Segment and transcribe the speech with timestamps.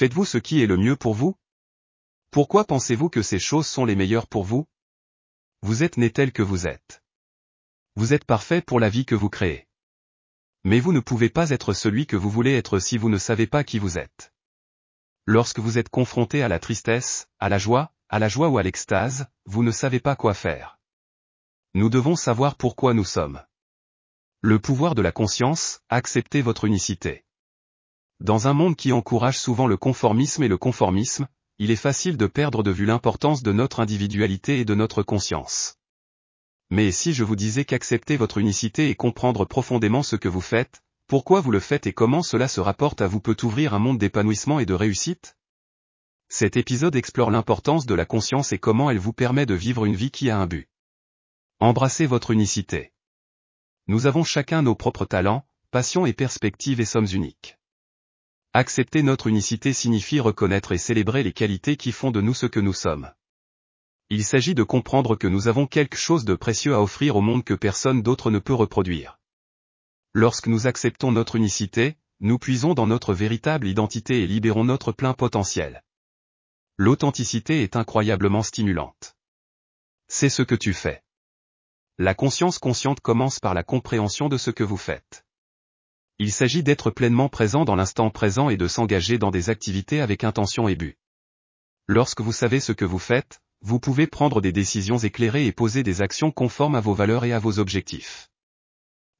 [0.00, 1.36] Faites-vous ce qui est le mieux pour vous?
[2.30, 4.66] Pourquoi pensez-vous que ces choses sont les meilleures pour vous?
[5.60, 7.02] Vous êtes né tel que vous êtes.
[7.96, 9.68] Vous êtes parfait pour la vie que vous créez.
[10.64, 13.46] Mais vous ne pouvez pas être celui que vous voulez être si vous ne savez
[13.46, 14.32] pas qui vous êtes.
[15.26, 18.62] Lorsque vous êtes confronté à la tristesse, à la joie, à la joie ou à
[18.62, 20.78] l'extase, vous ne savez pas quoi faire.
[21.74, 23.44] Nous devons savoir pourquoi nous sommes.
[24.40, 27.26] Le pouvoir de la conscience, acceptez votre unicité.
[28.20, 31.26] Dans un monde qui encourage souvent le conformisme et le conformisme,
[31.58, 35.78] il est facile de perdre de vue l'importance de notre individualité et de notre conscience.
[36.68, 40.82] Mais si je vous disais qu'accepter votre unicité et comprendre profondément ce que vous faites,
[41.06, 43.98] pourquoi vous le faites et comment cela se rapporte à vous peut ouvrir un monde
[43.98, 45.38] d'épanouissement et de réussite?
[46.28, 49.96] Cet épisode explore l'importance de la conscience et comment elle vous permet de vivre une
[49.96, 50.68] vie qui a un but.
[51.58, 52.92] Embrassez votre unicité.
[53.86, 57.59] Nous avons chacun nos propres talents, passions et perspectives et sommes uniques.
[58.52, 62.58] Accepter notre unicité signifie reconnaître et célébrer les qualités qui font de nous ce que
[62.58, 63.12] nous sommes.
[64.08, 67.44] Il s'agit de comprendre que nous avons quelque chose de précieux à offrir au monde
[67.44, 69.20] que personne d'autre ne peut reproduire.
[70.14, 75.14] Lorsque nous acceptons notre unicité, nous puisons dans notre véritable identité et libérons notre plein
[75.14, 75.84] potentiel.
[76.76, 79.16] L'authenticité est incroyablement stimulante.
[80.08, 81.04] C'est ce que tu fais.
[81.98, 85.24] La conscience consciente commence par la compréhension de ce que vous faites.
[86.22, 90.22] Il s'agit d'être pleinement présent dans l'instant présent et de s'engager dans des activités avec
[90.22, 90.98] intention et but.
[91.86, 95.82] Lorsque vous savez ce que vous faites, vous pouvez prendre des décisions éclairées et poser
[95.82, 98.28] des actions conformes à vos valeurs et à vos objectifs.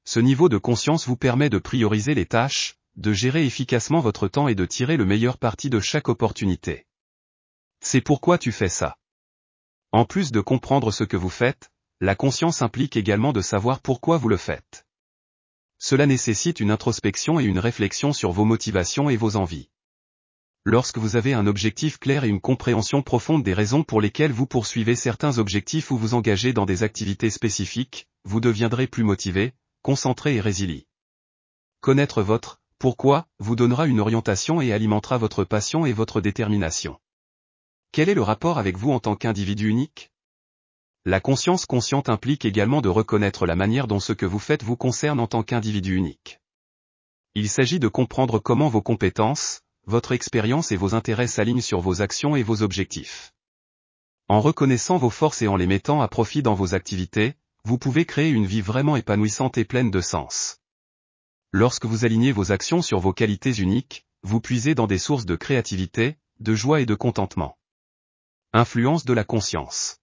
[0.05, 4.47] Ce niveau de conscience vous permet de prioriser les tâches, de gérer efficacement votre temps
[4.47, 6.85] et de tirer le meilleur parti de chaque opportunité.
[7.79, 8.95] C'est pourquoi tu fais ça.
[9.91, 14.17] En plus de comprendre ce que vous faites, la conscience implique également de savoir pourquoi
[14.17, 14.85] vous le faites.
[15.83, 19.71] Cela nécessite une introspection et une réflexion sur vos motivations et vos envies.
[20.63, 24.45] Lorsque vous avez un objectif clair et une compréhension profonde des raisons pour lesquelles vous
[24.45, 30.35] poursuivez certains objectifs ou vous engagez dans des activités spécifiques, vous deviendrez plus motivé, concentré
[30.35, 30.83] et résilient.
[31.79, 36.99] Connaître votre pourquoi vous donnera une orientation et alimentera votre passion et votre détermination.
[37.91, 40.10] Quel est le rapport avec vous en tant qu'individu unique?
[41.03, 44.77] La conscience consciente implique également de reconnaître la manière dont ce que vous faites vous
[44.77, 46.39] concerne en tant qu'individu unique.
[47.33, 52.03] Il s'agit de comprendre comment vos compétences, votre expérience et vos intérêts s'alignent sur vos
[52.03, 53.33] actions et vos objectifs.
[54.27, 57.33] En reconnaissant vos forces et en les mettant à profit dans vos activités,
[57.63, 60.59] vous pouvez créer une vie vraiment épanouissante et pleine de sens.
[61.51, 65.35] Lorsque vous alignez vos actions sur vos qualités uniques, vous puisez dans des sources de
[65.35, 67.57] créativité, de joie et de contentement.
[68.53, 70.00] Influence de la conscience.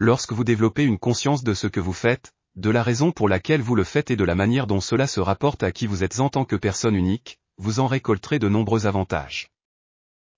[0.00, 3.62] Lorsque vous développez une conscience de ce que vous faites, de la raison pour laquelle
[3.62, 6.20] vous le faites et de la manière dont cela se rapporte à qui vous êtes
[6.20, 9.50] en tant que personne unique, vous en récolterez de nombreux avantages.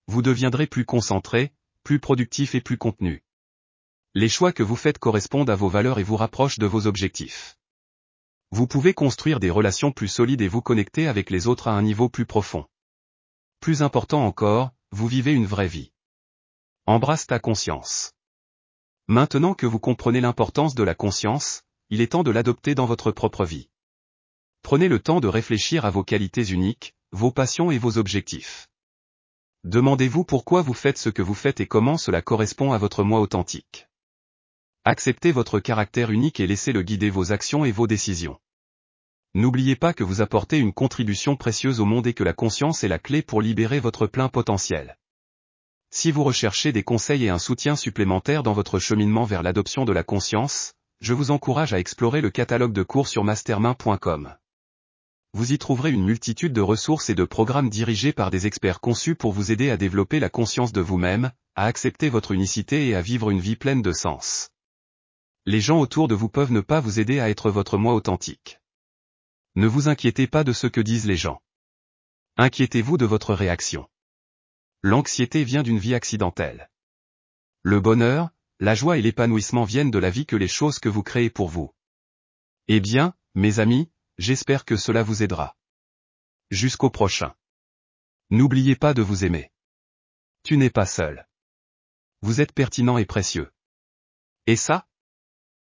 [0.06, 1.52] Vous deviendrez plus concentré,
[1.84, 3.22] plus productif et plus contenu.
[4.14, 7.58] Les choix que vous faites correspondent à vos valeurs et vous rapprochent de vos objectifs.
[8.50, 11.82] Vous pouvez construire des relations plus solides et vous connecter avec les autres à un
[11.82, 12.64] niveau plus profond.
[13.60, 15.92] Plus important encore, vous vivez une vraie vie.
[16.86, 18.12] Embrasse ta conscience.
[19.10, 23.10] Maintenant que vous comprenez l'importance de la conscience, il est temps de l'adopter dans votre
[23.10, 23.68] propre vie.
[24.62, 28.68] Prenez le temps de réfléchir à vos qualités uniques, vos passions et vos objectifs.
[29.64, 33.18] Demandez-vous pourquoi vous faites ce que vous faites et comment cela correspond à votre moi
[33.18, 33.88] authentique.
[34.84, 38.38] Acceptez votre caractère unique et laissez-le guider vos actions et vos décisions.
[39.34, 42.88] N'oubliez pas que vous apportez une contribution précieuse au monde et que la conscience est
[42.88, 44.99] la clé pour libérer votre plein potentiel.
[45.92, 49.92] Si vous recherchez des conseils et un soutien supplémentaire dans votre cheminement vers l'adoption de
[49.92, 54.36] la conscience, je vous encourage à explorer le catalogue de cours sur mastermind.com.
[55.32, 59.16] Vous y trouverez une multitude de ressources et de programmes dirigés par des experts conçus
[59.16, 63.02] pour vous aider à développer la conscience de vous-même, à accepter votre unicité et à
[63.02, 64.50] vivre une vie pleine de sens.
[65.44, 68.60] Les gens autour de vous peuvent ne pas vous aider à être votre moi authentique.
[69.56, 71.40] Ne vous inquiétez pas de ce que disent les gens.
[72.36, 73.88] Inquiétez-vous de votre réaction.
[74.82, 76.70] L'anxiété vient d'une vie accidentelle.
[77.62, 81.02] Le bonheur, la joie et l'épanouissement viennent de la vie que les choses que vous
[81.02, 81.74] créez pour vous.
[82.68, 85.56] Eh bien, mes amis, j'espère que cela vous aidera.
[86.50, 87.34] Jusqu'au prochain.
[88.30, 89.52] N'oubliez pas de vous aimer.
[90.44, 91.28] Tu n'es pas seul.
[92.22, 93.52] Vous êtes pertinent et précieux.
[94.46, 94.88] Et ça,